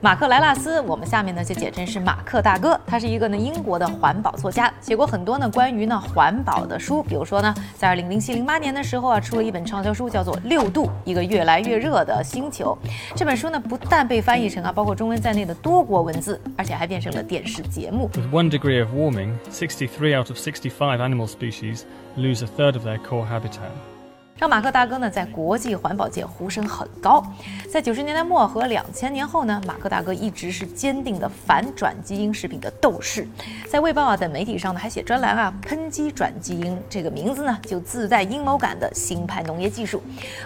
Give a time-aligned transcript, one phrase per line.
[0.00, 2.80] 马克莱纳斯，我们下面呢就简称是马克大哥。
[2.86, 7.02] 他是一个呢英国的环保作家，写过很多呢关于呢环保的书。
[7.02, 12.78] 比如说呢，在二零零七零八年的时候啊，出了一本畅销书，叫做《六度：一个越来越热的星球》。
[13.16, 18.08] 这本书呢不但被翻译成啊包括中文在内的多国文字，而且还变成了电视节目。
[18.14, 21.82] With one degree of warming, 63 out of 65 animal species
[22.16, 23.97] lose a third of their core habitat.
[24.38, 27.22] 让马克大哥呢在国际环保界呼声很高。
[27.68, 33.26] 在九十年代末和两千年后呢，马克大哥一直是坚定的反转基因食品的斗士，
[33.68, 40.00] 在《卫报》啊等媒体上呢还写专栏啊，抨击转基因这个名字呢就自带阴谋感的新派农业技术。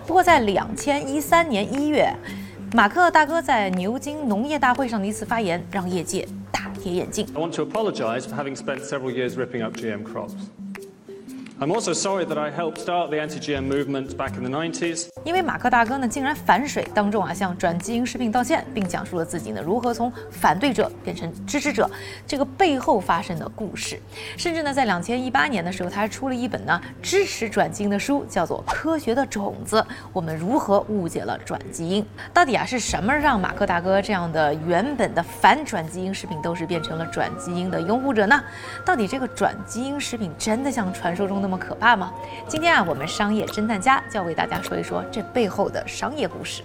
[0.06, 2.11] 不过在两千一三年一月，
[2.72, 7.27] 马克大哥在牛津农业大会上的一次发言，让业界大跌眼镜。
[7.34, 10.33] I want to apologise for having spent several years ripping up GM crops.
[11.62, 15.07] I'm also sorry that I helped start the anti-GM movement back in the 90s.
[15.23, 21.89] 因为马克大哥呢，竟然反水当众啊，向转基因食品道歉，并讲述了自己呢如何从反对者变成支持者
[22.27, 23.97] 这个背后发生的故事。
[24.36, 29.81] 甚至呢，在两千一八年的时候，他还出了一本呢支持转基因的书，叫做《科学的种子》，
[30.12, 32.05] 我们如何误解了转基因？
[32.34, 38.42] 到底啊是什么让马克大哥这样的原本的反转基因食品都是变成了转基因的拥护者呢？
[38.84, 42.12] 到底这个转基因食品真的像传说中那么可怕吗？
[42.48, 46.62] 今天啊，我们商业侦探家就要为大家说一说这背后的商业故事。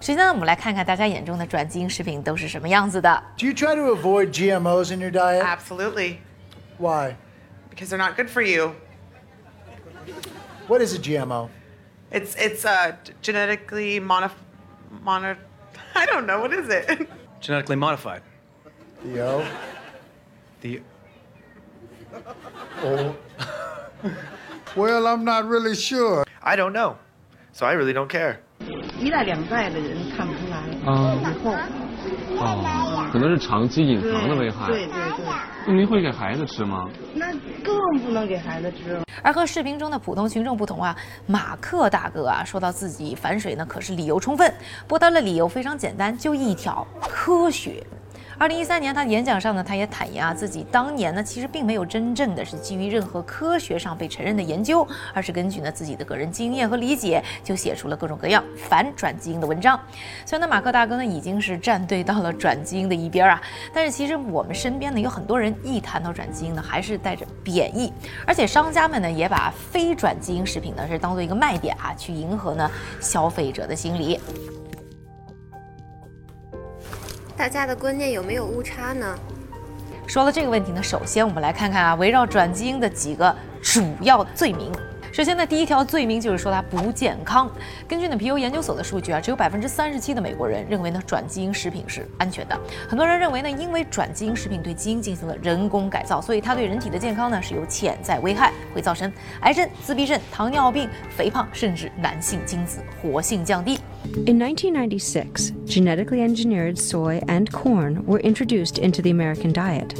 [0.00, 3.22] 首先呢，我们来看看大家眼中的转基因食品都是什么样子的。
[3.38, 5.42] Do you try to avoid GMOs in your diet?
[5.42, 6.18] Absolutely.
[6.78, 7.16] Why?
[7.70, 8.72] Because they're not good for you.
[10.68, 11.48] What is a GMO?
[12.10, 14.30] It's it's uh genetically monif
[15.02, 15.36] mono
[15.94, 17.08] I don't know what is it.
[17.40, 18.22] Genetically modified.
[19.06, 19.42] The O?
[20.60, 20.80] The
[22.84, 23.14] O?
[24.76, 26.24] well, I'm not really sure.
[26.42, 26.96] I don't know,
[27.52, 28.38] so I really don't care.
[28.98, 30.56] 一代两代的人看不出来，
[30.90, 31.52] 啊以后
[32.38, 34.66] 哦，可能是长期隐藏的危害。
[34.66, 35.24] 对对对，
[35.66, 36.88] 那您会给孩子吃吗？
[37.14, 37.32] 那
[37.62, 39.04] 更不能给孩子吃了。
[39.22, 44.52] 而和视频中的普通群众不同啊，马克大哥啊说到自己反水呢，可是理由充分。
[44.82, 47.86] 不过他的理由非常简单，就一条：科学。
[48.38, 59.80] 二零一三年，他的演讲上呢，他也坦言啊，自己当年呢其实并没有真正的是基于任何科学上被承认的研究，而是根据呢自己的个人经验和理解，就写出了各种各样反转基因的文章。
[60.26, 63.40] 虽然呢马克大哥呢已经是站队到了转基因的一边啊，
[63.72, 67.90] 但是其实我们身边呢有很多人一谈到转基因呢，还是带着贬义，
[68.26, 72.70] 而且商家们呢也把非转基因食品呢是当做一个卖点啊，去迎合呢
[73.00, 74.20] 消费者的心理。
[77.36, 79.14] 大家的观念有没有误差呢？
[80.06, 84.72] 说了这个问题呢，首先我们来看看啊，围绕转基因的几个主要罪名。
[85.12, 87.50] 首先呢，第一条罪名就是说它不健康。
[87.88, 92.58] 根据呢皮尤研究所的数据啊，只有百分之三十七的美国人认为呢转基因食品是安全的。
[92.88, 103.80] 很多人认为呢，因为转基因食品对基因进行了人工改造，所以它对人体的健康呢是有潜在危害，会造成癌症、自闭症、糖尿病、肥胖，甚至男性精子活性降低。
[104.27, 109.93] In 1996, genetically engineered soy and corn were introduced into the American diet.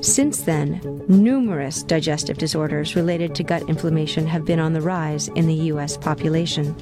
[0.00, 5.46] Since then, numerous digestive disorders related to gut inflammation have been on the rise in
[5.46, 5.98] the U.S.
[5.98, 6.74] population.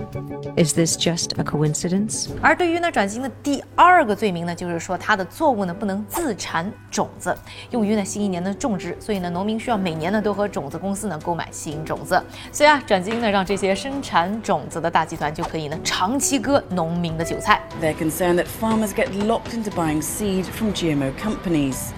[0.57, 2.29] Is this just a coincidence?
[2.41, 7.37] 而对于呢转基因的第二个罪名呢，就是说它的作物呢不能自产种子，
[7.71, 12.23] 用于呢新一年的种植，所以呢农民需要每年呢都和种子公司呢购买新种子。
[12.53, 17.62] 所以啊，转基因呢让这些生产种子的大集团就可以呢长期 割农民的韭菜。
[17.82, 21.90] They're concerned that farmers get locked into buying seed from GMO companies.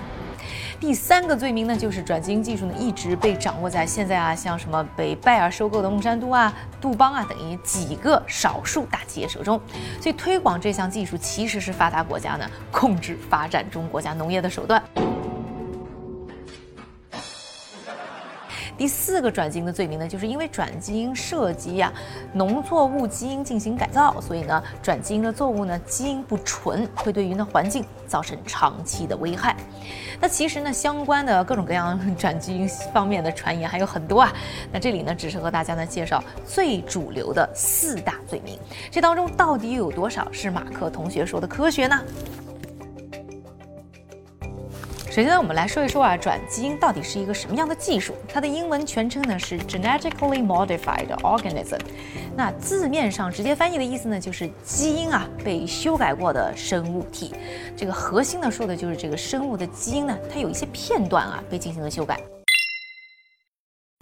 [0.80, 9.60] 第三个罪名呢，就是转基因技术呢一直被掌握在现在啊，像什么被拜耳收购的孟山都啊、杜邦啊等于几个少数大企业手中，
[10.02, 14.82] 所以推广这项技术其实是发达国家呢控制发展中国家农业的手段。
[18.80, 21.92] 第四个转基因的罪名呢，就是因为转基因涉及呀、
[22.32, 29.54] 农作物基因进行改造，所以呢，转基因的作物呢基因不纯，会对于呢环境造成长期的危害。
[30.22, 34.32] 那其实呢，相关的各种各样转基因方面的传言还有很多啊。
[34.72, 38.58] 那这里呢，只是和大家呢介绍最主流的四大罪名，
[38.90, 42.02] 这当中到底有多少是马克同学说的科学呢？
[45.10, 48.14] 首先呢，我们来说一说啊，转基因到底是一个什么样的技术？
[48.32, 51.80] 它的英文全称呢是 genetically modified organism。
[52.36, 57.34] 那字面上直接翻译的意思呢，就是基因啊被修改过的生物体。
[57.76, 62.20] 这个核心呢说的就是这个生物的基因呢，它有一些片段啊被进行了修改。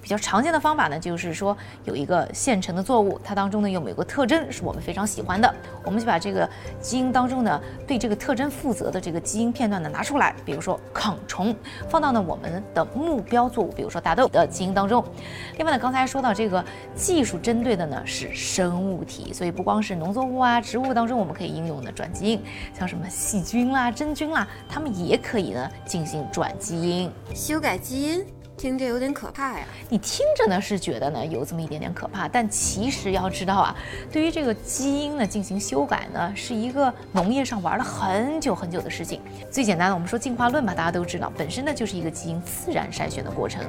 [0.08, 6.50] 比较常见的方法呢，就是说有一个现成的作物，它当中呢有某个特征是我们非常喜欢的，我们就把这个
[6.80, 11.54] 基因当中呢对这个特征负责的这个基因片段呢拿出来，比如说抗虫，
[11.90, 15.04] 放到呢我们的目标作物，比如说大豆的基因当中。
[15.58, 16.64] 另外呢，刚才说到这个
[16.96, 22.42] 技术针对的呢是生物体，所以不光是农作物啊、植物当中我们可以应用的转基因，
[22.80, 28.26] 像什么细菌啦、真菌啦，它们也可以呢进行转基因、修改基因。
[28.58, 29.66] 听着有点可怕呀！
[29.88, 33.76] 你听着呢是觉得呢有这么一点点可怕，但其实要知道啊，
[34.12, 39.22] 对于这个基因呢进行修改呢，是一个农业上玩了很久很久的事情。
[39.52, 43.64] 最简单的，我们说进化论吧，大家都知道，本身呢就是一个基因自然筛选的过程。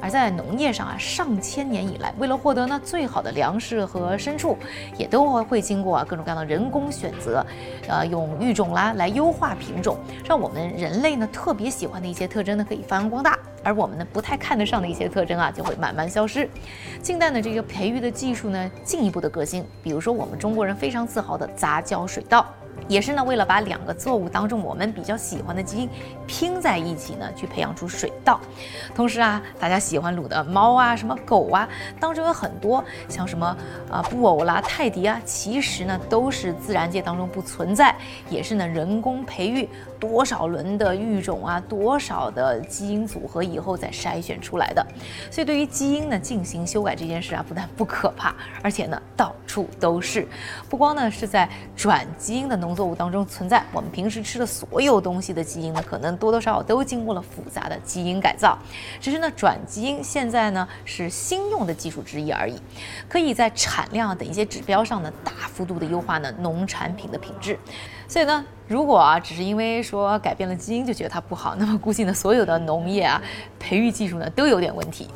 [0.00, 4.56] 而在农业上啊，上千年以来，为了获得呢最好的粮食和牲畜，
[4.96, 7.44] 也都会经过啊各种各样的人工选择，
[7.86, 13.38] 呃，用育种啦来优化品种，让我们人类呢特别喜欢的一些特征呢可以发扬光大。
[13.62, 16.48] 而我们呢不太看得上的一些特征啊，就会慢慢消失。
[17.02, 22.46] 近代的这个培育的技术呢，进一步的革新，比如说我们中国人非常自豪的杂交水稻。
[22.88, 25.88] 也是呢，为了把两个作物当中我们比较喜欢的基因
[26.26, 28.40] 拼在一起呢，去培养出水稻。
[28.94, 31.68] 同时啊，大家喜欢撸的猫啊，什么狗啊，
[32.00, 33.54] 当中有很多像什么
[33.90, 37.94] 啊布偶啦、泰迪啊，其实呢都是自然界当中不存在，
[38.30, 39.68] 也是呢人工培育
[40.00, 44.84] 多少轮的育种啊，多少的基因组合以后再筛选出来的。
[45.30, 50.26] 所以对于基因呢进行修改这件事啊，不但不可怕，而且呢到处都是。
[50.68, 52.70] 不光呢是在转基因的农。
[52.70, 58.58] 作物当中存在我们平时吃的所有东西的基因呢，可能多多少少都经过了复杂的基因改造。
[58.98, 62.58] 只是呢，转基因现在呢是新用的技术之一而已，
[63.06, 67.58] 可以在产量等一些指标上呢大幅度的优化呢农产品的品质。
[68.08, 73.20] 所以呢，如果啊只是因为说改变了基因就觉得它不好，那么估计呢所有的农业啊
[73.58, 75.08] 培育技术呢都有点问题。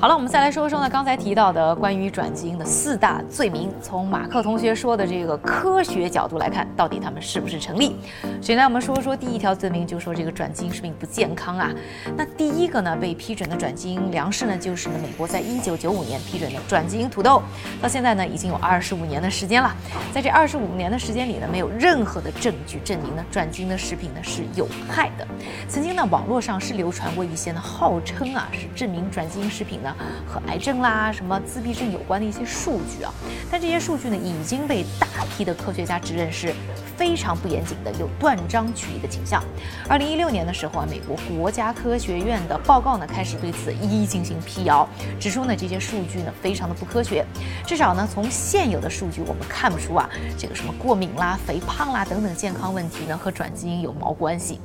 [0.00, 3.68] 好了，我们再来说说呢，刚才提到的关于转基因的四大罪名。
[3.82, 7.96] 从马克同学说的这个科学角度来看，到底他们是不是成立？
[8.40, 11.72] 首先，我们说说第一条罪名，就说这个转基因食品不健康啊。
[12.16, 17.42] 那第一个呢，被批准的转基因粮食呢，就是呢美国在一九九五年批准的转基因土豆，
[17.82, 19.74] 到现在呢已经有二十五年的时间了。
[20.14, 25.26] 在这二十五年的时间里呢，没有任何的证据证明呢转基因的食品呢是有害的。
[25.68, 29.80] 曾经呢网络上是流传过一些呢号称啊是证明转基因食品
[30.26, 33.12] 和癌症啦、什么自闭症有关的一些数据啊，
[33.50, 35.06] 但这些数据呢已经被大
[35.36, 36.54] 批的科学家指认是
[36.96, 39.42] 非常不严谨的，有断章取义的倾向。
[39.88, 44.88] 二零一六年的时候啊，美国国家科学院的报告呢开始对此一一进行辟谣，
[45.20, 47.24] 指出呢这些数据呢非常的不科学，
[47.66, 54.60] 至少呢从现有的数据我们看不出啊这个什么过敏啦、肥胖啦等等健康问题呢和转基因有毛关系。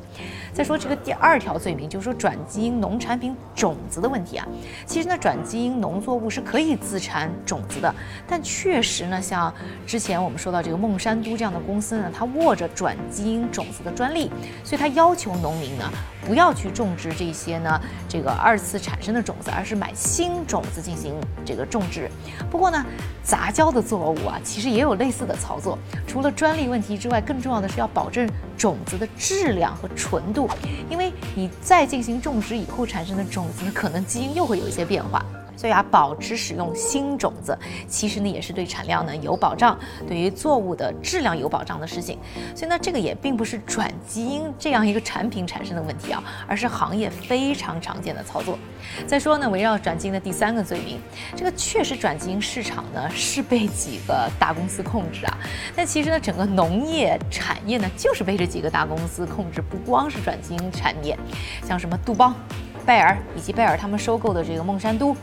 [0.53, 4.47] 再说这个第二条罪名，就是说转基因农产品种子的问题啊。
[4.85, 7.93] 其实呢，转基因农作物是可以自产种子的，
[8.27, 9.51] 但确实呢，像
[9.87, 14.29] 之前我们说到这个孟山都这样的公司呢，它握着转基因种子的专利，
[14.63, 15.89] 所以它要求农民呢
[16.25, 22.07] 不要去种植这些呢这个二次产生的种子，而是买新种子进行这个种植。
[22.51, 22.85] 不过呢，
[23.23, 25.77] 杂交的作物啊，其实也有类似的操作。
[26.07, 30.49] 除了专利问题之外，更重要的是要保证种子的质量和纯度。
[30.89, 35.25] 因为你再进行种植以后产生的种子，可能基因又会有一些变化。
[35.55, 37.57] 所以啊，保持使用新种子，
[37.87, 39.77] 其实呢也是对产量呢有保障，
[40.07, 42.17] 对于作物的质量有保障的事情。
[42.55, 48.57] 所以呢，这个也并不是转基因这样一个产品产生的问题啊，而是行业非常常见的操作。
[49.07, 50.99] 再说呢，围绕转基因的第三个罪名，
[51.35, 55.37] 这个确实转基因市场呢是被几个大公司控制啊，
[55.75, 61.17] 但其实呢，整个农业产业呢就是被这几个大公司控制，不光是转基因产业，
[61.65, 62.35] 像什么杜邦。
[62.85, 65.15] 拜耳以及拜耳他们收购的这个孟山都，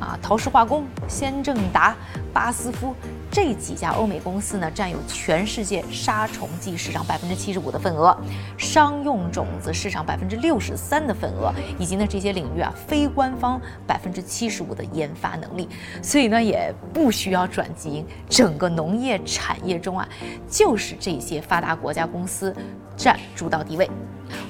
[0.00, 1.94] 啊，陶氏化工、先正达、
[2.32, 2.94] 巴斯夫
[3.30, 8.16] 这几家欧美公司呢，占有全世界杀虫剂市场百分之七十五的份额，
[8.56, 15.68] 商用种子市场百分之六十三的份额，以及呢这些领域啊非官方百分之七十五的研发能力，
[16.00, 20.08] 所以呢也不需要转基因，整个农业产业中啊，
[20.48, 22.54] 就是这些发达国家公司
[22.96, 23.90] 占主导地位。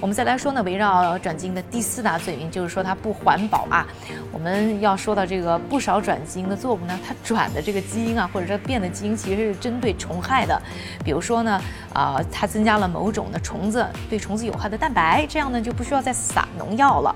[0.01, 3.87] 我们再来说呢，围绕转基因的第四大罪名，就是说它不环保啊。
[4.33, 10.61] 我们要说到这个不少转基因的作物呢，它转的这个基因啊，或者说变的基因，其实是针对虫害的。
[11.05, 11.61] 比如说呢，
[11.93, 17.15] 啊，它增加了某种的虫子对虫子有害的蛋白，这样呢就不需要再撒农药了。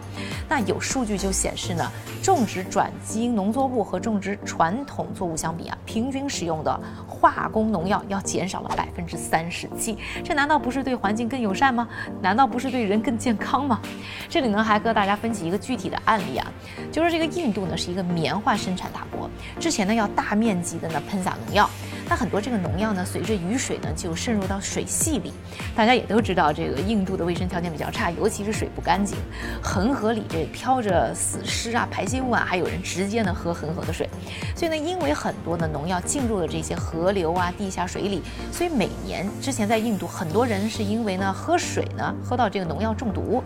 [0.49, 1.91] 那有数据就显示呢，
[2.23, 6.81] 种植转基因农作物和种植传统作物相比啊，平均使用的
[7.23, 9.97] 化工农药要减少了百分之三十七。
[10.25, 11.89] 这难道不是对环境更友善吗？
[12.21, 12.43] 难道？
[12.45, 13.81] 不是对人更健康吗？
[14.29, 16.53] 这里呢还和大家分析一个具体的案例啊，
[16.91, 21.71] 就是这个印度呢是一个棉花生产大国，之前呢要大面积的呢喷洒农药。
[22.09, 25.33] 那很多这个农药呢，随着雨水呢就渗入到水系里。
[25.75, 29.17] 大家也都知道，这个印度的卫生条件比较差，尤其是水不干净，
[29.63, 34.09] 恒河里这飘着死尸啊、排泄物啊，还有人直接呢喝恒河的水。
[34.55, 43.43] 所以呢，因为很多的农药进入了这些河流啊、地下水里，所以每年之前在印度很多人是因为呢喝水呢喝到这个农药中毒。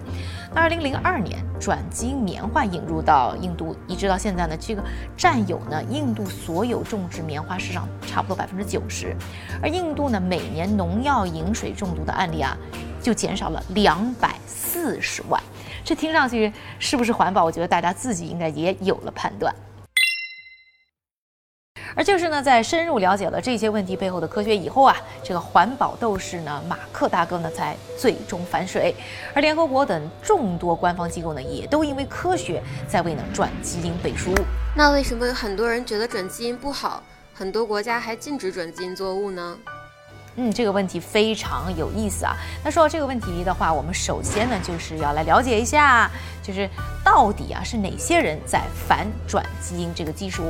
[0.55, 4.83] 那二零零二年转基因棉花引入到印度，一直到现在呢，这个
[5.17, 8.46] 占有呢印度所有种植棉花市场差不多百。
[8.47, 9.13] 百分之九十，
[9.61, 12.57] 而印度呢，每年农药饮水中毒的案例啊，
[13.03, 15.43] 就减少了两百四十万。
[15.85, 17.45] 这听上去是不是环保？
[17.45, 19.53] 我觉得大家自己应该也有了判断。
[21.97, 28.95] 而就是呢，在深入了解了这些问题背后的科学以后啊，这个环保斗士呢，马克大哥呢，才最终反水。
[29.35, 34.33] 而联合国等众多官方机构呢，也都因为科学在为呢转基因背书。
[34.77, 37.03] 那为什么有很多人觉得转基因不好？
[37.39, 39.59] 很多国家还禁止转基因作物呢。
[40.37, 42.35] 嗯，这个问题非常有意思啊。
[42.65, 46.11] 那说到这个问题的话，我们首先呢就是要来了解一下，
[46.43, 46.67] 就是
[47.05, 50.45] 到底啊是哪些人在反转基因这个技术。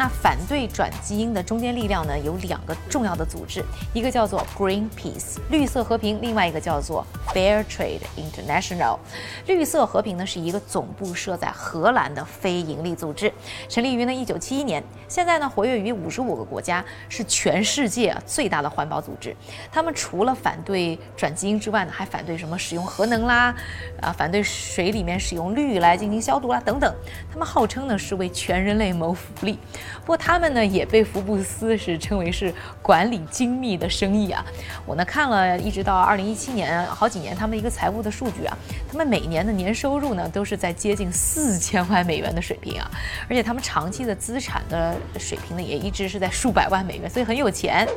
[0.00, 8.98] 那反对转基因的中坚力量呢，有两个重要的组织，一个叫做 Greenpeace 绿色和平，另外一个叫做 Fair Trade International。
[9.46, 13.30] 绿色和平呢是一个总部设在荷兰的非营利组织，
[13.68, 19.36] 成立于呢1971年，现在呢活跃于55个国家，是全世界最大的环保组织。
[19.70, 23.54] 他们除了反对转基因之外呢，还反对什么使用核能啦，
[24.00, 26.90] 啊，反对水里面使用氯来进行消毒啦等等。
[27.30, 29.58] 他们号称呢是为全人类谋福利。
[30.00, 34.44] 不过他们呢也被福布斯是称为是管理精密的生意啊。
[34.86, 38.56] 我呢看了一直到二零一七年好几年他们一个财务的数据啊，
[38.90, 42.90] 他们每年的年收入呢都是在接近四千万美元的水平啊，
[43.28, 47.88] 而且他们长期的资产的水平呢也一直是在数百万美元，所以很有钱。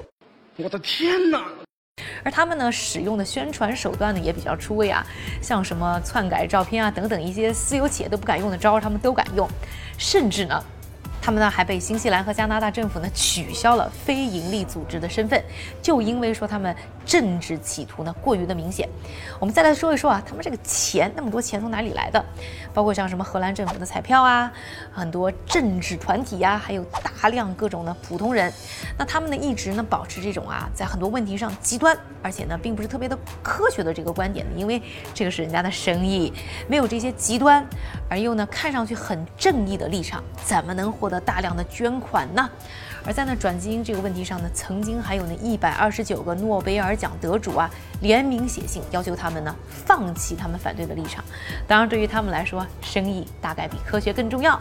[0.58, 1.44] 我的天哪！
[2.24, 5.06] 而他们呢使用的宣传手段呢也比较出位啊，
[5.42, 9.48] 像什么篡改照片啊等等一些私有企业都不敢用的招儿，他们都敢用，
[9.98, 10.64] 甚至呢。
[11.26, 15.42] 他们呢还被新西兰和加拿大政府呢取消了非营利组织的身份，
[15.82, 16.76] 就因为说他们
[17.06, 18.90] 政治企图呢过于的明显。
[19.40, 22.22] 我们再来说一说啊，他们这个钱那么多钱从哪里来的？
[22.74, 24.52] 包括像什么荷兰政府的彩票啊，
[24.92, 28.52] 很多政治团体呀，还有大量各种的普通人。
[28.98, 34.82] 那他们呢一直呢保持这种啊在很多问题上极端，而且呢并不是特别的科学的这个观点，因为
[35.14, 36.34] 这个是人家的生意，
[36.68, 37.66] 没有这些极端
[38.10, 41.13] 而又呢看上去很正义的立场，怎么能获得？
[41.20, 42.50] 大量的捐款呢？
[43.06, 51.22] 而在呢转基因这个问题上呢，曾经还有那一百二十九个诺贝尔奖得主啊联名写信，要求他们呢放弃他们反对的立场。
[51.68, 54.58] 当然，对于他们来说，生意大概比科学更重要。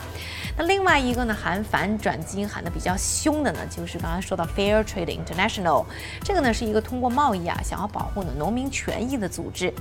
[0.56, 5.84] 那另外一个呢，喊反转基因喊得比较凶的呢，就是刚才说到 Fair Trade International，
[6.24, 9.72] 这个呢是一个通过贸易啊想要保护呢农民权益的组织。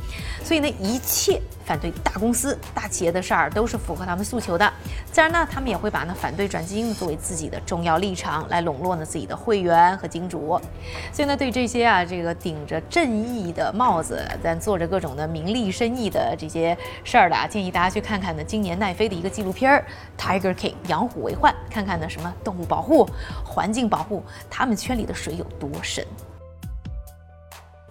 [0.44, 4.74] 所以呢，一切反对大公司、大企业的事儿都是符合他们诉求的。
[5.10, 8.46] 自然呢，他们也会把呢反对转基因作为自己的重要立场。
[8.50, 10.60] 来笼络呢自己的会员和金主，
[11.14, 19.86] 所以呢，对这些啊这个顶着正义的帽子，但做着各种的名利生意的这些事儿的啊，建议大家去看看呢今年奈飞的一个纪录片儿
[20.22, 23.08] 《Tiger King》养虎为患，看看呢什么动物保护、
[23.46, 26.06] 环境保护，他们圈里的水有多深。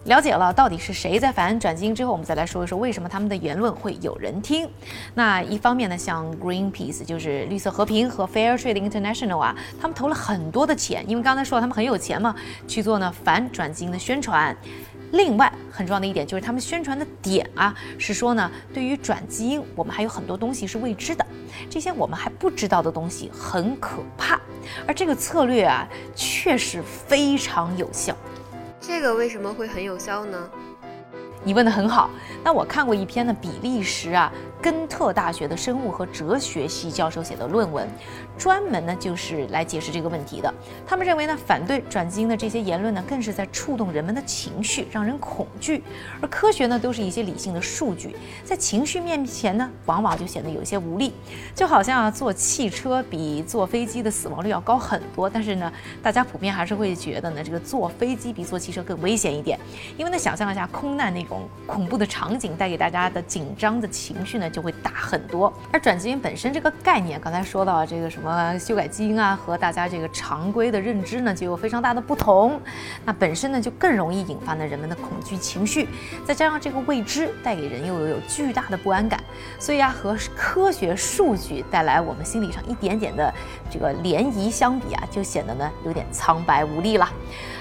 [0.05, 4.67] 了解了到底是谁在反转基因之后，我们再来说一说为什么他们的言论会有人听。
[5.13, 12.35] 那一方面呢，像 Greenpeace 就是绿色和平和 Fair Trade International 啊，他们投了很多的钱，因为刚才说了他们很有钱嘛，
[12.67, 14.57] 去做呢反转基因的宣传。
[15.11, 21.23] 另外很重要的一点就是他们宣传的点啊，是说呢，对于转基因，我们还有很多东西是未知的，
[21.69, 24.39] 这些我们还不知道的东西很可怕。
[24.87, 28.15] 而这个策略啊，确实非常有效。
[28.81, 30.49] 这个为什么会很有效呢？
[31.43, 32.09] 你问的很好。
[32.43, 34.33] 那我看过一篇呢，比利时啊。
[34.61, 37.87] 根特大学的生物和哲学系教授写的论文，
[38.37, 40.53] 专门呢就是来解释这个问题的。
[40.85, 45.83] 他们认为呢，反对转基因的这些言论呢，更是在触动人们的情绪，让人恐惧。
[46.21, 51.11] 而科学呢，都是一些理性的数据，在情绪面前呢，往往就显得有些无力。
[51.55, 59.59] 就好像啊，坐汽车比坐飞机的死亡率要高很多，但是呢，大家普遍还是会觉得呢，这个坐飞机比坐汽车更危险一点。
[59.97, 64.50] 因为呢，想象一下空难那种恐怖的场景带给大家的紧张的情绪呢。
[64.51, 65.51] 就会大很多。
[65.71, 72.59] 而转基因本身这个概念，刚才说到这个什么修改基因啊，和大家这个常规的认知呢，就有非常大的不同。
[73.05, 75.87] 那本身呢，就更容易引发呢人们的恐惧情绪，
[76.25, 79.23] 再加上这个未知带给人又有有巨大的不安感，
[79.57, 83.33] 所以啊，和科学数据带来我们心理上一点点的
[83.69, 87.07] 这个涟漪相比啊，就显得呢有点苍白无力了。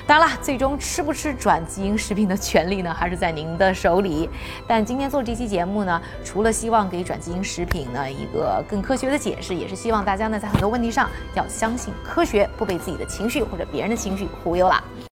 [0.06, 4.28] 当然了，最终吃不吃转基因食品的权利呢，还是在您的手里。
[4.66, 14.82] 但今天做这期节目呢，除了希望给转基因食品呢一个更科学的解释，也是希望大家呢在很多问题上要相信科学，不被自己的情绪或者别人的情绪忽悠了。